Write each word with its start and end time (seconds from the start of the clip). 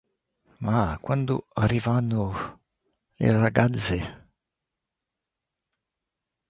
Ma 0.65 0.97
quando 0.99 1.45
arrivano 1.53 2.59
le 3.17 3.31
ragazze? 3.33 4.27